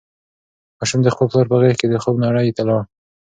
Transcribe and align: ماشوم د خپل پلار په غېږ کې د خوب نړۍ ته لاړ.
ماشوم 0.77 0.99
د 1.03 1.07
خپل 1.13 1.25
پلار 1.31 1.45
په 1.51 1.57
غېږ 1.61 1.75
کې 1.79 1.87
د 1.89 1.95
خوب 2.03 2.15
نړۍ 2.25 2.47
ته 2.57 2.61
لاړ. 2.67 2.83